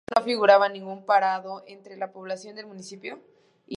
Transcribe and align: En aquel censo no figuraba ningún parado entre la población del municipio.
En 0.01 0.05
aquel 0.07 0.13
censo 0.15 0.21
no 0.27 0.29
figuraba 0.31 0.67
ningún 0.67 1.05
parado 1.05 1.63
entre 1.67 1.95
la 1.95 2.11
población 2.11 2.55
del 2.55 2.65
municipio. 2.65 3.19